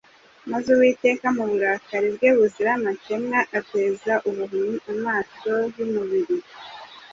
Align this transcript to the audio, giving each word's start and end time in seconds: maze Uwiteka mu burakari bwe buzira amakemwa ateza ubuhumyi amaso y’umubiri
maze 0.51 0.67
Uwiteka 0.75 1.27
mu 1.37 1.43
burakari 1.51 2.07
bwe 2.15 2.29
buzira 2.37 2.69
amakemwa 2.79 3.39
ateza 3.59 4.13
ubuhumyi 4.29 4.77
amaso 4.93 5.51
y’umubiri 5.75 6.37